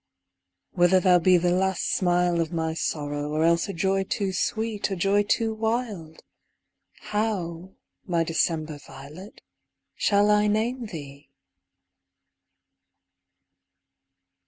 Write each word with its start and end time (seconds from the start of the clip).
—Whether 0.71 0.99
thou 0.99 1.19
be 1.19 1.37
the 1.37 1.51
last 1.51 1.91
smile 1.93 2.41
of 2.41 2.51
my 2.51 2.73
sorrow, 2.73 3.29
Or 3.31 3.43
else 3.43 3.69
a 3.69 3.73
joy 3.73 4.03
too 4.03 4.33
sweet, 4.33 4.89
a 4.89 4.95
joy 4.95 5.21
too 5.21 5.53
wild? 5.53 6.23
How, 7.01 7.73
my 8.07 8.23
December 8.23 8.79
violet, 8.79 9.41
shall 9.93 10.31
I 10.31 10.47
name 10.47 10.87
thee 10.87 11.29